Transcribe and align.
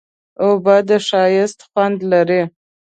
اوبه 0.43 0.75
د 0.87 0.89
ښایست 1.07 1.59
خوند 1.67 1.97
لري. 2.11 2.41